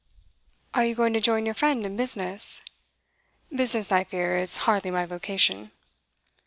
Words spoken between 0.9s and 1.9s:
going to join your friend